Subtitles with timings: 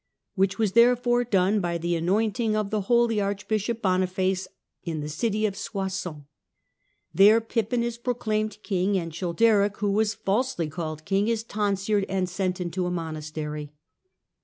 [0.33, 4.47] Which was therefore done by the anointing of the holy Archbishop Boniface
[4.83, 6.23] in the city of Soissons.
[7.13, 12.27] There Pippin is proclaimed king, and Childeric, who was falsely called king, is tonsured and
[12.27, 13.73] sent into a monastery."